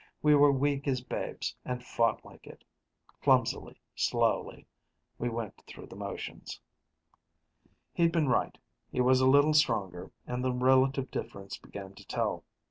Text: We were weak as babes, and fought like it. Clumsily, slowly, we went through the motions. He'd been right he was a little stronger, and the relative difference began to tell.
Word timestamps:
We 0.23 0.33
were 0.33 0.51
weak 0.51 0.87
as 0.87 0.99
babes, 1.03 1.55
and 1.63 1.83
fought 1.85 2.25
like 2.25 2.47
it. 2.47 2.63
Clumsily, 3.21 3.79
slowly, 3.93 4.65
we 5.19 5.29
went 5.29 5.61
through 5.67 5.85
the 5.85 5.95
motions. 5.95 6.59
He'd 7.93 8.11
been 8.11 8.27
right 8.27 8.57
he 8.91 8.99
was 8.99 9.21
a 9.21 9.27
little 9.29 9.53
stronger, 9.53 10.11
and 10.25 10.43
the 10.43 10.53
relative 10.53 11.11
difference 11.11 11.59
began 11.59 11.93
to 11.93 12.07
tell. 12.07 12.43